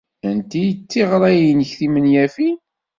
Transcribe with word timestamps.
Anti 0.27 0.57
ay 0.63 0.69
d 0.75 0.81
tiɣra-nnek 0.91 1.71
timenyafin? 1.79 2.57